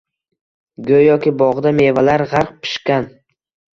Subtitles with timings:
[0.87, 3.07] Go‘yoki bog’da mevalar g‘arq pishgan.